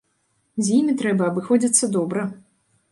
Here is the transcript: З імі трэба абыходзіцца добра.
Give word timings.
З 0.67 0.71
імі 0.77 0.97
трэба 1.03 1.29
абыходзіцца 1.31 1.93
добра. 1.99 2.29